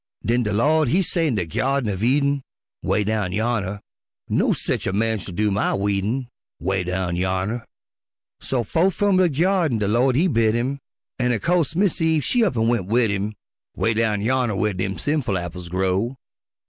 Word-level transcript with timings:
Den 0.25 0.41
de 0.41 0.51
Lawd 0.51 0.87
He 0.87 1.03
say 1.03 1.27
in 1.27 1.35
de 1.35 1.45
Gyardin 1.45 1.93
uv 1.93 2.01
Eden, 2.01 2.41
('Way 2.81 3.03
down 3.03 3.31
yonner) 3.33 3.81
"No 4.27 4.51
sech 4.51 4.87
a 4.87 4.93
man 4.93 5.19
shell 5.19 5.35
do 5.35 5.51
my 5.51 5.75
weedin'," 5.75 6.27
('Way 6.59 6.83
down 6.85 7.15
yonner) 7.15 7.63
So 8.39 8.63
fo'th 8.63 8.95
f'um 8.95 9.17
de 9.17 9.29
Gyardin 9.29 9.77
de 9.77 9.87
Lawd 9.87 10.15
He 10.15 10.25
bid 10.27 10.55
him, 10.55 10.79
An' 11.19 11.31
o' 11.33 11.37
co'se 11.39 11.75
Mis' 11.75 12.01
Eve 12.01 12.25
she 12.25 12.43
up 12.43 12.55
an' 12.57 12.67
went 12.67 12.87
wid 12.87 13.11
him, 13.11 13.35
'Way 13.75 13.93
down 13.93 14.21
yonner 14.21 14.55
whar 14.55 14.73
dem 14.73 14.97
sinful 14.97 15.37
apples 15.37 15.69
grow. 15.69 16.17